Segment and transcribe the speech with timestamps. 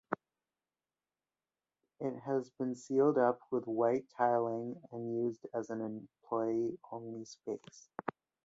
[1.99, 7.87] It has been sealed up with white tiling and used as an employee-only space.